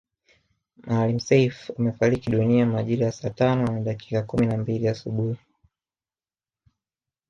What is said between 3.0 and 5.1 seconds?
ya saa tano na dakika kumi na mbili